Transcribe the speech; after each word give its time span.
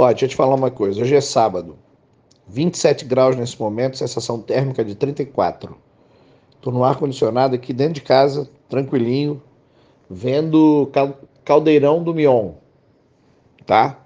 Ó, 0.00 0.08
deixa 0.08 0.24
eu 0.24 0.28
te 0.30 0.36
falar 0.36 0.54
uma 0.54 0.70
coisa. 0.70 1.02
Hoje 1.02 1.14
é 1.14 1.20
sábado. 1.20 1.76
27 2.48 3.04
graus 3.04 3.36
nesse 3.36 3.60
momento, 3.60 3.98
sensação 3.98 4.40
térmica 4.40 4.82
de 4.82 4.94
34. 4.94 5.76
Tô 6.58 6.70
no 6.70 6.82
ar-condicionado 6.82 7.54
aqui 7.54 7.74
dentro 7.74 7.92
de 7.92 8.00
casa, 8.00 8.48
tranquilinho, 8.66 9.42
vendo 10.08 10.90
Caldeirão 11.44 12.02
do 12.02 12.14
Mion. 12.14 12.52
Tá? 13.66 14.02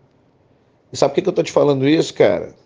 E 0.92 0.96
sabe 0.96 1.14
por 1.14 1.22
que 1.22 1.28
eu 1.28 1.32
tô 1.32 1.44
te 1.44 1.52
falando 1.52 1.86
isso, 1.86 2.12
cara? 2.12 2.56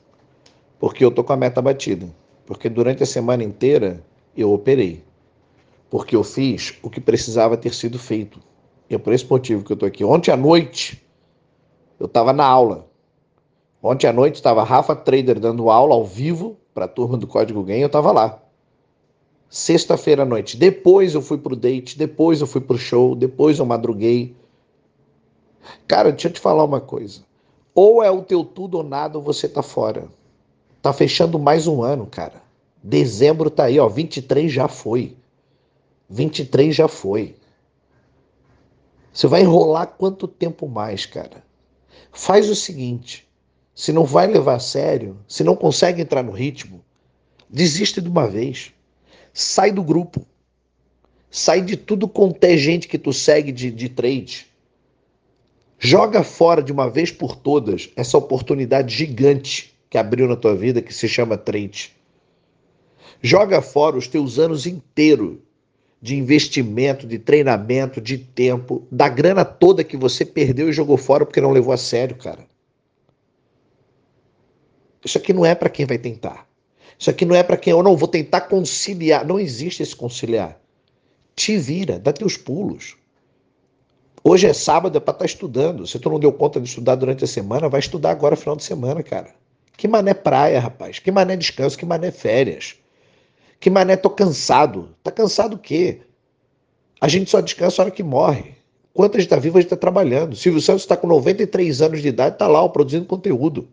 Porque 0.79 1.05
eu 1.05 1.11
tô 1.11 1.23
com 1.23 1.35
a 1.35 1.37
meta 1.37 1.61
batida. 1.61 2.09
Porque 2.47 2.71
durante 2.71 3.03
a 3.03 3.07
semana 3.07 3.45
inteira 3.45 4.03
eu 4.35 4.51
operei. 4.55 5.05
Porque 5.91 6.17
eu 6.17 6.25
fiz 6.25 6.79
o 6.83 6.89
que 6.89 6.99
precisava 6.99 7.59
ter 7.59 7.75
sido 7.75 7.99
feito. 7.99 8.41
E 8.89 8.95
é 8.95 8.99
por 8.99 9.13
esse 9.13 9.27
motivo 9.29 9.63
que 9.63 9.73
eu 9.75 9.77
tô 9.77 9.85
aqui. 9.85 10.03
Ontem 10.03 10.31
à 10.31 10.37
noite 10.37 11.07
eu 12.01 12.07
estava 12.07 12.33
na 12.33 12.47
aula. 12.47 12.89
Ontem 13.83 14.07
à 14.07 14.13
noite 14.13 14.37
estava 14.37 14.65
Rafa 14.65 14.95
Trader 14.97 15.39
dando 15.39 15.71
aula 15.71 15.95
ao 15.95 16.05
vivo 16.05 16.57
para 16.75 16.87
a 16.87 16.89
turma 16.89 17.17
do 17.17 17.27
Código 17.27 17.63
Game, 17.63 17.81
eu 17.81 17.87
estava 17.87 18.11
lá. 18.11 18.43
Sexta-feira 19.49 20.23
à 20.23 20.27
noite. 20.27 20.57
Depois 20.57 21.15
eu 21.15 21.23
fui 21.23 21.39
pro 21.39 21.57
date, 21.57 21.97
depois 21.97 22.41
eu 22.41 22.47
fui 22.47 22.61
pro 22.61 22.77
show, 22.77 23.15
depois 23.15 23.59
eu 23.59 23.67
madruguei. 23.67 24.37
Cara, 25.87 26.11
deixa 26.11 26.29
eu 26.29 26.33
te 26.33 26.41
falar 26.41 26.65
uma 26.65 26.81
coisa. 26.81 27.23
Ou 27.75 28.03
é 28.03 28.11
o 28.11 28.23
teu 28.23 28.45
tudo 28.45 28.79
ou 28.79 28.83
nada 28.83 29.17
ou 29.17 29.25
você 29.25 29.49
tá 29.49 29.63
fora. 29.63 30.09
Tá 30.83 30.93
fechando 30.93 31.39
mais 31.39 31.67
um 31.67 31.83
ano, 31.83 32.07
cara. 32.07 32.43
Dezembro 32.83 33.51
tá 33.51 33.65
aí, 33.65 33.79
ó. 33.79 33.89
23 33.89 34.53
já 34.53 34.69
foi. 34.69 35.17
23 36.09 36.75
já 36.75 36.89
foi. 36.89 37.37
Você 39.13 39.27
vai 39.27 39.43
enrolar 39.43 39.95
quanto 39.99 40.29
tempo 40.29 40.69
mais, 40.69 41.07
cara? 41.07 41.43
Faz 42.13 42.49
o 42.49 42.55
seguinte: 42.55 43.28
se 43.79 43.93
não 43.93 44.05
vai 44.05 44.27
levar 44.27 44.57
a 44.57 44.59
sério, 44.59 45.17
se 45.29 45.45
não 45.45 45.55
consegue 45.55 46.03
entrar 46.03 46.25
no 46.25 46.33
ritmo, 46.33 46.85
desiste 47.49 48.01
de 48.01 48.09
uma 48.09 48.27
vez. 48.27 48.73
Sai 49.33 49.71
do 49.71 49.85
grupo. 49.85 50.27
Sai 51.31 51.63
de 51.63 51.77
tudo 51.77 52.09
quanto 52.09 52.43
é 52.43 52.57
gente 52.57 52.89
que 52.89 52.99
tu 52.99 53.13
segue 53.13 53.53
de, 53.53 53.71
de 53.71 53.89
trade. 53.89 54.49
Joga 55.79 56.25
fora 56.25 56.61
de 56.61 56.73
uma 56.73 56.91
vez 56.91 57.13
por 57.13 57.37
todas 57.37 57.89
essa 57.95 58.19
oportunidade 58.19 58.93
gigante 58.93 59.73
que 59.89 59.97
abriu 59.97 60.27
na 60.27 60.35
tua 60.35 60.57
vida 60.57 60.83
que 60.83 60.93
se 60.93 61.09
chama 61.09 61.39
trade. 61.39 61.93
Joga 63.23 63.63
fora 63.63 63.97
os 63.97 64.09
teus 64.09 64.41
anos 64.41 64.67
inteiros 64.67 65.37
de 66.03 66.17
investimento, 66.17 67.07
de 67.07 67.17
treinamento, 67.21 68.01
de 68.01 68.19
tempo, 68.19 68.85
da 68.91 69.09
grana 69.09 69.45
toda 69.45 69.85
que 69.85 69.97
você 69.97 70.25
perdeu 70.25 70.69
e 70.69 70.73
jogou 70.73 70.97
fora 70.97 71.25
porque 71.25 71.41
não 71.41 71.53
levou 71.53 71.73
a 71.73 71.77
sério, 71.77 72.17
cara. 72.17 72.45
Isso 75.05 75.19
aqui 75.19 75.33
não 75.33 75.45
é 75.45 75.55
para 75.55 75.69
quem 75.69 75.87
vai 75.87 75.99
tentar. 75.99 76.47
Isso 76.99 77.11
aqui 77.11 77.25
não 77.25 77.35
é 77.35 77.43
para 77.43 77.57
quem 77.57 77.71
eu 77.71 77.83
não 77.83 77.97
vou 77.97 78.09
tentar 78.09 78.43
conciliar. 78.43 79.25
Não 79.25 79.39
existe 79.39 79.83
esse 79.83 79.95
conciliar. 79.95 80.59
Te 81.37 81.57
vira, 81.57 81.99
dá 81.99 82.13
teus 82.13 82.37
pulos. 82.37 82.97
Hoje 84.25 84.47
é 84.49 84.53
sábado, 84.53 84.99
é 84.99 85.01
para 85.01 85.13
estar 85.13 85.21
tá 85.21 85.27
estudando. 85.27 85.87
Se 85.87 85.99
tu 85.99 86.11
não 86.11 86.19
deu 86.19 86.33
conta 86.33 86.61
de 86.61 86.69
estudar 86.69 86.97
durante 86.97 87.23
a 87.23 87.27
semana, 87.27 87.69
vai 87.69 87.79
estudar 87.79 88.11
agora 88.11 88.35
final 88.35 88.57
de 88.57 88.65
semana, 88.65 89.03
cara. 89.03 89.33
Que 89.77 89.87
mané 89.87 90.13
praia, 90.13 90.59
rapaz. 90.59 90.99
Que 90.99 91.13
mané 91.13 91.37
descanso, 91.37 91.79
que 91.79 91.87
mané 91.87 92.11
férias. 92.11 92.75
Que 93.61 93.71
mané, 93.71 93.97
tô 93.97 94.11
cansado. 94.11 94.89
Tá 95.05 95.13
cansado 95.13 95.55
o 95.55 95.59
quê? 95.59 96.01
A 97.01 97.07
gente 97.07 97.31
só 97.31 97.41
descansa 97.41 97.81
a 97.81 97.85
hora 97.85 97.91
que 97.93 98.03
morre. 98.03 98.57
Enquanto 98.93 99.17
a 99.17 99.21
gente 99.21 99.31
tá 99.31 99.37
vivo, 99.37 99.59
a 99.59 99.61
gente 99.61 99.71
tá 99.71 99.77
trabalhando. 99.77 100.35
Silvio 100.35 100.61
Santos 100.61 100.83
está 100.83 100.97
com 100.97 101.07
93 101.07 101.81
anos 101.81 102.03
de 102.03 102.09
idade, 102.09 102.37
tá 102.37 102.49
lá 102.49 102.61
ó, 102.61 102.69
produzindo 102.69 103.07
conteúdo. 103.07 103.69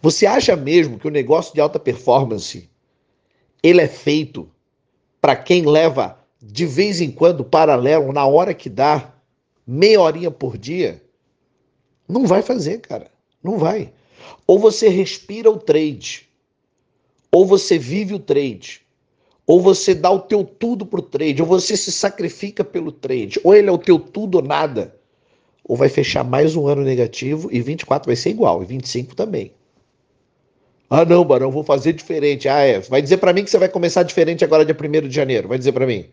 Você 0.00 0.26
acha 0.26 0.54
mesmo 0.56 0.98
que 0.98 1.06
o 1.06 1.10
negócio 1.10 1.54
de 1.54 1.60
alta 1.60 1.78
performance 1.78 2.68
ele 3.62 3.80
é 3.80 3.88
feito 3.88 4.48
para 5.20 5.34
quem 5.34 5.66
leva 5.66 6.18
de 6.40 6.64
vez 6.64 7.00
em 7.00 7.10
quando 7.10 7.44
paralelo, 7.44 8.12
na 8.12 8.24
hora 8.24 8.54
que 8.54 8.68
dá, 8.68 9.12
meia 9.66 10.00
horinha 10.00 10.30
por 10.30 10.56
dia? 10.56 11.02
Não 12.08 12.26
vai 12.26 12.42
fazer, 12.42 12.78
cara. 12.78 13.10
Não 13.42 13.58
vai. 13.58 13.92
Ou 14.46 14.58
você 14.58 14.88
respira 14.88 15.50
o 15.50 15.58
trade 15.58 16.28
ou 17.30 17.46
você 17.46 17.78
vive 17.78 18.14
o 18.14 18.18
trade, 18.18 18.80
ou 19.46 19.60
você 19.60 19.94
dá 19.94 20.10
o 20.10 20.20
teu 20.20 20.44
tudo 20.44 20.84
pro 20.84 21.02
trade, 21.02 21.42
ou 21.42 21.48
você 21.48 21.76
se 21.76 21.92
sacrifica 21.92 22.64
pelo 22.64 22.92
trade, 22.92 23.40
ou 23.44 23.54
ele 23.54 23.68
é 23.68 23.72
o 23.72 23.78
teu 23.78 23.98
tudo 23.98 24.36
ou 24.36 24.42
nada, 24.42 24.94
ou 25.64 25.76
vai 25.76 25.88
fechar 25.88 26.24
mais 26.24 26.56
um 26.56 26.66
ano 26.66 26.82
negativo 26.82 27.48
e 27.52 27.60
24 27.60 28.06
vai 28.06 28.16
ser 28.16 28.30
igual, 28.30 28.62
e 28.62 28.66
25 28.66 29.14
também. 29.14 29.52
Ah, 30.90 31.04
não, 31.04 31.24
Barão, 31.24 31.50
vou 31.50 31.62
fazer 31.62 31.92
diferente. 31.92 32.48
Ah, 32.48 32.60
é. 32.60 32.80
Vai 32.80 33.02
dizer 33.02 33.18
para 33.18 33.32
mim 33.32 33.44
que 33.44 33.50
você 33.50 33.58
vai 33.58 33.68
começar 33.68 34.02
diferente 34.02 34.44
agora 34.44 34.64
dia 34.64 34.76
1 34.76 35.08
de 35.08 35.14
janeiro. 35.14 35.48
Vai 35.48 35.58
dizer 35.58 35.72
para 35.72 35.86
mim. 35.86 36.08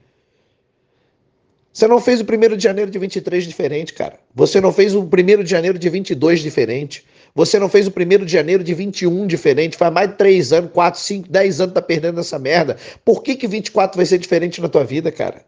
Você 1.72 1.88
não 1.88 2.00
fez 2.00 2.22
o 2.22 2.24
1 2.24 2.56
de 2.56 2.64
janeiro 2.64 2.90
de 2.90 2.98
23 2.98 3.46
diferente, 3.46 3.94
cara. 3.94 4.20
Você 4.34 4.62
não 4.62 4.72
fez 4.72 4.96
o 4.96 5.02
1 5.02 5.44
de 5.44 5.50
janeiro 5.50 5.78
de 5.78 5.90
22 5.90 6.42
diferente. 6.42 7.06
Você 7.36 7.60
não 7.60 7.68
fez 7.68 7.86
o 7.86 7.92
primeiro 7.92 8.26
de 8.26 8.32
janeiro 8.32 8.64
de 8.64 8.74
21 8.74 9.28
diferente, 9.28 9.76
faz 9.76 9.94
mais 9.94 10.10
de 10.10 10.16
3 10.16 10.54
anos, 10.54 10.72
4, 10.72 11.02
5, 11.02 11.30
10 11.30 11.60
anos 11.60 11.74
tá 11.74 11.82
perdendo 11.82 12.22
essa 12.22 12.40
merda. 12.40 12.78
Por 13.04 13.22
que 13.22 13.36
que 13.36 13.46
24 13.46 13.98
vai 13.98 14.06
ser 14.06 14.18
diferente 14.18 14.62
na 14.62 14.70
tua 14.70 14.86
vida, 14.86 15.12
cara? 15.12 15.44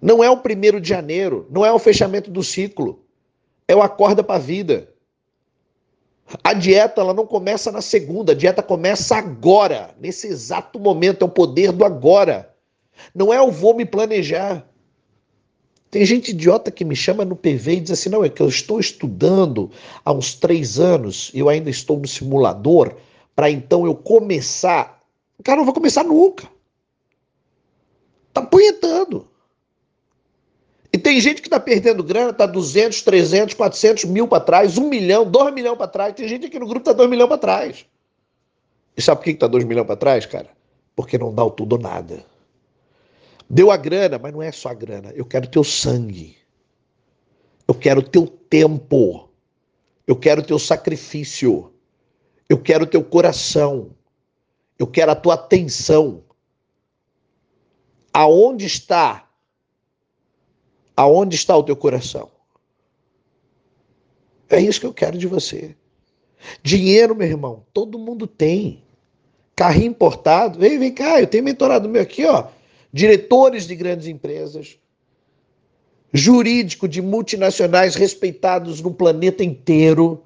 Não 0.00 0.22
é 0.22 0.30
o 0.30 0.36
primeiro 0.36 0.80
de 0.80 0.88
janeiro, 0.88 1.48
não 1.50 1.66
é 1.66 1.72
o 1.72 1.78
fechamento 1.80 2.30
do 2.30 2.44
ciclo. 2.44 3.04
É 3.66 3.74
o 3.74 3.82
acorda 3.82 4.22
para 4.22 4.36
a 4.36 4.38
vida. 4.38 4.88
A 6.44 6.52
dieta 6.52 7.00
ela 7.00 7.14
não 7.14 7.26
começa 7.26 7.72
na 7.72 7.80
segunda, 7.80 8.32
a 8.32 8.34
dieta 8.34 8.62
começa 8.62 9.16
agora, 9.16 9.94
nesse 9.98 10.26
exato 10.26 10.78
momento, 10.78 11.22
é 11.22 11.24
o 11.24 11.30
poder 11.30 11.72
do 11.72 11.84
agora. 11.84 12.54
Não 13.14 13.32
é 13.32 13.40
o 13.40 13.50
vou 13.50 13.74
me 13.74 13.84
planejar. 13.86 14.66
Tem 15.90 16.04
gente 16.04 16.32
idiota 16.32 16.70
que 16.70 16.84
me 16.84 16.94
chama 16.94 17.24
no 17.24 17.34
PV 17.34 17.76
e 17.76 17.80
diz 17.80 17.92
assim: 17.92 18.10
não, 18.10 18.24
é 18.24 18.28
que 18.28 18.42
eu 18.42 18.48
estou 18.48 18.78
estudando 18.78 19.70
há 20.04 20.12
uns 20.12 20.34
três 20.34 20.78
anos 20.78 21.30
eu 21.32 21.48
ainda 21.48 21.70
estou 21.70 21.98
no 21.98 22.06
simulador, 22.06 22.94
para 23.34 23.50
então 23.50 23.86
eu 23.86 23.94
começar. 23.94 25.02
Cara, 25.42 25.58
não 25.58 25.64
vou 25.64 25.74
começar 25.74 26.04
nunca. 26.04 26.46
Tá 28.34 28.42
punhetando. 28.42 29.28
E 30.92 30.98
tem 31.18 31.20
gente 31.20 31.42
que 31.42 31.50
tá 31.50 31.58
perdendo 31.58 32.04
grana, 32.04 32.32
tá 32.32 32.46
200, 32.46 33.02
300, 33.02 33.54
400 33.54 34.04
mil 34.04 34.28
para 34.28 34.40
trás, 34.40 34.78
1 34.78 34.88
milhão, 34.88 35.28
2 35.28 35.52
milhões 35.52 35.76
para 35.76 35.88
trás. 35.88 36.14
Tem 36.14 36.28
gente 36.28 36.46
aqui 36.46 36.60
no 36.60 36.66
grupo 36.66 36.84
que 36.84 36.84
tá 36.84 36.92
2 36.92 37.10
milhões 37.10 37.28
para 37.28 37.38
trás. 37.38 37.84
E 38.96 39.02
sabe 39.02 39.18
por 39.18 39.24
que, 39.24 39.32
que 39.32 39.40
tá 39.40 39.48
2 39.48 39.64
milhões 39.64 39.84
para 39.84 39.96
trás, 39.96 40.26
cara? 40.26 40.48
Porque 40.94 41.18
não 41.18 41.34
dá 41.34 41.42
o 41.44 41.50
tudo 41.50 41.72
ou 41.72 41.82
nada. 41.82 42.24
Deu 43.50 43.72
a 43.72 43.76
grana, 43.76 44.16
mas 44.16 44.32
não 44.32 44.40
é 44.40 44.52
só 44.52 44.68
a 44.68 44.74
grana. 44.74 45.10
Eu 45.12 45.24
quero 45.24 45.48
teu 45.48 45.64
sangue. 45.64 46.36
Eu 47.66 47.74
quero 47.74 48.00
teu 48.00 48.28
tempo. 48.28 49.28
Eu 50.06 50.14
quero 50.14 50.40
teu 50.40 50.58
sacrifício. 50.58 51.72
Eu 52.48 52.58
quero 52.58 52.86
teu 52.86 53.02
coração. 53.02 53.90
Eu 54.78 54.86
quero 54.86 55.10
a 55.10 55.16
tua 55.16 55.34
atenção. 55.34 56.22
Aonde 58.12 58.66
está? 58.66 59.27
Aonde 60.98 61.36
está 61.36 61.56
o 61.56 61.62
teu 61.62 61.76
coração? 61.76 62.28
É 64.50 64.60
isso 64.60 64.80
que 64.80 64.86
eu 64.86 64.94
quero 64.94 65.16
de 65.16 65.26
você. 65.26 65.76
Dinheiro, 66.62 67.14
meu 67.14 67.28
irmão, 67.28 67.64
todo 67.72 67.98
mundo 67.98 68.26
tem. 68.26 68.82
Carrinho 69.54 69.90
importado. 69.90 70.58
Vem, 70.58 70.78
vem 70.78 70.92
cá, 70.92 71.20
eu 71.20 71.26
tenho 71.26 71.44
mentorado 71.44 71.88
meu 71.88 72.02
aqui, 72.02 72.24
ó 72.24 72.48
diretores 72.92 73.66
de 73.66 73.74
grandes 73.74 74.06
empresas, 74.06 74.78
jurídico 76.12 76.88
de 76.88 77.02
multinacionais 77.02 77.94
respeitados 77.94 78.80
no 78.80 78.92
planeta 78.92 79.44
inteiro, 79.44 80.24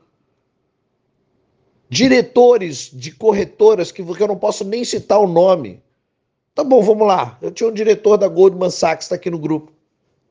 diretores 1.88 2.90
de 2.92 3.12
corretoras 3.12 3.90
que 3.90 4.00
eu 4.00 4.28
não 4.28 4.38
posso 4.38 4.64
nem 4.64 4.84
citar 4.84 5.20
o 5.20 5.26
nome. 5.26 5.82
Tá 6.54 6.62
bom, 6.62 6.82
vamos 6.82 7.06
lá. 7.06 7.38
Eu 7.42 7.50
tinha 7.50 7.68
um 7.68 7.72
diretor 7.72 8.16
da 8.16 8.28
Goldman 8.28 8.70
Sachs 8.70 9.06
está 9.06 9.16
aqui 9.16 9.30
no 9.30 9.38
grupo. 9.38 9.72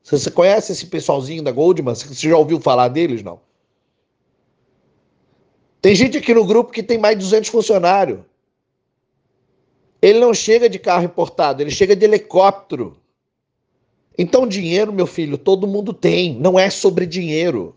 Você 0.04 0.30
conhece 0.30 0.72
esse 0.72 0.86
pessoalzinho 0.86 1.42
da 1.42 1.52
Goldman? 1.52 1.94
Você 1.94 2.28
já 2.28 2.36
ouviu 2.36 2.60
falar 2.60 2.88
deles, 2.88 3.22
não? 3.22 3.40
Tem 5.80 5.94
gente 5.94 6.18
aqui 6.18 6.34
no 6.34 6.44
grupo 6.44 6.72
que 6.72 6.82
tem 6.82 6.98
mais 6.98 7.16
de 7.16 7.24
200 7.24 7.50
funcionários. 7.50 8.20
Ele 10.00 10.18
não 10.18 10.34
chega 10.34 10.68
de 10.68 10.78
carro 10.78 11.04
importado, 11.04 11.62
ele 11.62 11.70
chega 11.70 11.94
de 11.94 12.04
helicóptero. 12.04 12.96
Então, 14.18 14.46
dinheiro, 14.46 14.92
meu 14.92 15.06
filho, 15.06 15.38
todo 15.38 15.66
mundo 15.66 15.92
tem. 15.92 16.34
Não 16.38 16.58
é 16.58 16.68
sobre 16.68 17.06
dinheiro. 17.06 17.74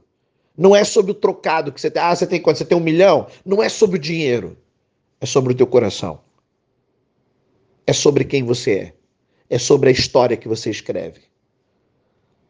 Não 0.57 0.75
é 0.75 0.83
sobre 0.83 1.11
o 1.11 1.15
trocado 1.15 1.71
que 1.71 1.79
você 1.79 1.89
tem. 1.89 2.01
Ah, 2.01 2.15
você 2.15 2.25
tem 2.25 2.41
quanto? 2.41 2.57
Você 2.57 2.65
tem 2.65 2.77
um 2.77 2.81
milhão? 2.81 3.27
Não 3.45 3.61
é 3.61 3.69
sobre 3.69 3.97
o 3.97 3.99
dinheiro. 4.01 4.57
É 5.21 5.25
sobre 5.25 5.53
o 5.53 5.55
teu 5.55 5.67
coração. 5.67 6.19
É 7.85 7.93
sobre 7.93 8.25
quem 8.25 8.43
você 8.43 8.71
é. 8.71 8.93
É 9.49 9.59
sobre 9.59 9.89
a 9.89 9.91
história 9.91 10.35
que 10.35 10.47
você 10.47 10.69
escreve. 10.69 11.21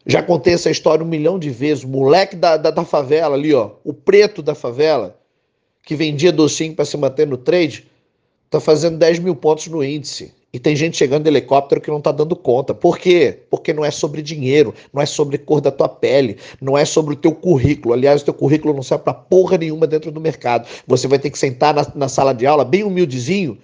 Já 0.06 0.22
contei 0.22 0.54
essa 0.54 0.69
história 0.69 1.04
um 1.04 1.07
milhão 1.07 1.40
de 1.40 1.50
vezes. 1.50 1.84
O 1.84 1.88
moleque 1.88 2.36
da, 2.36 2.57
da, 2.57 2.69
da 2.69 2.86
favela 2.86 3.36
ali, 3.36 3.54
ó, 3.54 3.72
o 3.84 3.94
preto 3.94 4.44
da 4.44 4.54
favela, 4.54 5.18
que 5.84 5.96
vendia 5.96 6.31
docinho 6.31 6.75
para 6.75 6.86
se 6.86 6.96
manter 6.96 7.25
no 7.25 7.38
trade, 7.38 7.88
tá 8.50 8.60
fazendo 8.60 8.98
10 8.98 9.19
mil 9.19 9.36
pontos 9.36 9.68
no 9.68 9.84
índice. 9.84 10.34
E 10.54 10.60
tem 10.60 10.74
gente 10.74 10.96
chegando 10.96 11.24
de 11.24 11.30
helicóptero 11.30 11.81
que 11.81 11.92
não 11.92 12.00
tá 12.00 12.13
dando 12.13 12.34
conta. 12.36 12.74
Por 12.74 12.98
quê? 12.98 13.40
Porque 13.50 13.74
não 13.74 13.84
é 13.84 13.92
sobre 13.92 14.22
dinheiro, 14.22 14.74
não 14.94 15.02
é 15.02 15.06
sobre 15.06 15.38
cor 15.38 15.60
da 15.60 15.69
tua 15.69 15.90
pele, 15.90 16.38
não 16.62 16.78
é 16.78 16.86
sobre 16.86 17.13
o 17.13 17.18
teu 17.18 17.34
currículo. 17.34 17.94
Aliás, 17.94 18.22
o 18.22 18.25
teu 18.25 18.34
currículo 18.34 18.74
não 18.74 18.81
serve 18.81 19.04
para 19.04 19.13
porra 19.13 19.57
nenhuma 19.57 19.86
dentro 19.86 20.12
do 20.12 20.22
mercado. 20.22 20.66
Você 20.88 21.10
vai 21.10 21.19
ter 21.19 21.30
que 21.30 21.38
sentar 21.38 21.74
na, 21.74 21.86
na 21.94 22.07
sala 22.07 22.34
de 22.34 22.46
aula 22.46 22.63
bem 22.63 22.84
humildezinho, 22.84 23.57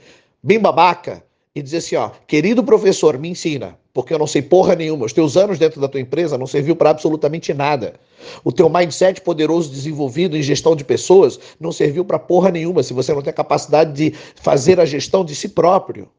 bem 0.43 0.59
babaca, 0.59 1.23
e 1.55 1.61
dizer 1.61 1.77
assim, 1.77 1.95
ó, 1.95 2.09
querido 2.27 2.63
professor, 2.63 3.17
me 3.17 3.29
ensina, 3.29 3.77
porque 3.93 4.13
eu 4.13 4.19
não 4.19 4.27
sei 4.27 4.41
porra 4.41 4.75
nenhuma. 4.75 5.05
Os 5.05 5.13
teus 5.13 5.35
anos 5.35 5.59
dentro 5.59 5.81
da 5.81 5.87
tua 5.87 5.99
empresa 5.99 6.37
não 6.37 6.47
serviu 6.47 6.75
para 6.75 6.89
absolutamente 6.89 7.53
nada. 7.53 7.95
O 8.43 8.51
teu 8.51 8.69
mindset 8.69 9.21
poderoso 9.21 9.69
desenvolvido 9.69 10.37
em 10.37 10.41
gestão 10.41 10.75
de 10.75 10.83
pessoas 10.83 11.39
não 11.59 11.71
serviu 11.71 12.05
para 12.05 12.19
porra 12.19 12.51
nenhuma 12.51 12.83
se 12.83 12.93
você 12.93 13.13
não 13.13 13.21
tem 13.21 13.31
a 13.31 13.33
capacidade 13.33 13.93
de 13.93 14.17
fazer 14.35 14.79
a 14.79 14.85
gestão 14.85 15.25
de 15.25 15.35
si 15.35 15.49
próprio, 15.49 16.09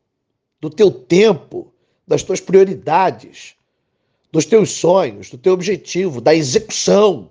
do 0.61 0.69
teu 0.69 0.91
tempo, 0.91 1.73
das 2.07 2.23
tuas 2.23 2.41
prioridades, 2.41 3.55
dos 4.31 4.45
teus 4.45 4.71
sonhos, 4.73 5.31
do 5.31 5.39
teu 5.39 5.53
objetivo, 5.53 6.21
da 6.21 6.35
execução. 6.35 7.31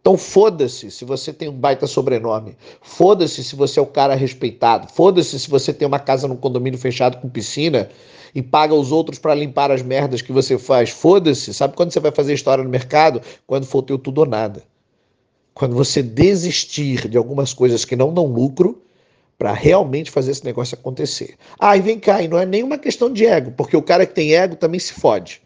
Então 0.00 0.18
foda-se 0.18 0.90
se 0.90 1.04
você 1.04 1.32
tem 1.32 1.48
um 1.48 1.52
baita 1.52 1.86
sobrenome. 1.86 2.56
Foda-se 2.82 3.42
se 3.42 3.56
você 3.56 3.80
é 3.80 3.82
o 3.82 3.86
cara 3.86 4.14
respeitado. 4.14 4.86
Foda-se 4.92 5.40
se 5.40 5.48
você 5.48 5.72
tem 5.72 5.88
uma 5.88 5.98
casa 5.98 6.28
num 6.28 6.36
condomínio 6.36 6.78
fechado 6.78 7.16
com 7.16 7.28
piscina 7.28 7.88
e 8.34 8.42
paga 8.42 8.74
os 8.74 8.90
outros 8.90 9.18
para 9.18 9.34
limpar 9.34 9.70
as 9.70 9.82
merdas 9.82 10.20
que 10.20 10.32
você 10.32 10.58
faz. 10.58 10.90
Foda-se. 10.90 11.54
Sabe 11.54 11.76
quando 11.76 11.92
você 11.92 12.00
vai 12.00 12.10
fazer 12.10 12.34
história 12.34 12.64
no 12.64 12.70
mercado? 12.70 13.22
Quando 13.46 13.64
for 13.64 13.82
teu 13.82 13.96
tudo 13.96 14.18
ou 14.18 14.26
nada. 14.26 14.62
Quando 15.54 15.76
você 15.76 16.02
desistir 16.02 17.08
de 17.08 17.16
algumas 17.16 17.54
coisas 17.54 17.84
que 17.84 17.94
não 17.94 18.12
dão 18.12 18.26
lucro 18.26 18.82
para 19.38 19.52
realmente 19.52 20.10
fazer 20.10 20.32
esse 20.32 20.44
negócio 20.44 20.76
acontecer. 20.76 21.36
Ah, 21.58 21.76
e 21.76 21.80
vem 21.80 21.98
cá, 21.98 22.22
e 22.22 22.28
não 22.28 22.38
é 22.38 22.46
nenhuma 22.46 22.78
questão 22.78 23.12
de 23.12 23.24
ego, 23.26 23.52
porque 23.52 23.76
o 23.76 23.82
cara 23.82 24.06
que 24.06 24.14
tem 24.14 24.34
ego 24.34 24.56
também 24.56 24.80
se 24.80 24.92
fode. 24.94 25.42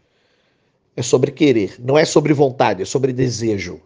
É 0.95 1.01
sobre 1.01 1.31
querer, 1.31 1.75
não 1.79 1.97
é 1.97 2.05
sobre 2.05 2.33
vontade, 2.33 2.81
é 2.81 2.85
sobre 2.85 3.13
desejo. 3.13 3.81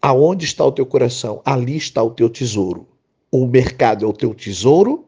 Aonde 0.00 0.44
está 0.44 0.64
o 0.64 0.72
teu 0.72 0.86
coração? 0.86 1.42
Ali 1.44 1.76
está 1.76 2.02
o 2.02 2.10
teu 2.10 2.30
tesouro. 2.30 2.86
O 3.30 3.46
mercado 3.46 4.04
é 4.04 4.08
o 4.08 4.12
teu 4.12 4.34
tesouro 4.34 5.07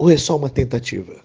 ou 0.00 0.10
é 0.10 0.16
só 0.16 0.34
uma 0.34 0.48
tentativa? 0.48 1.22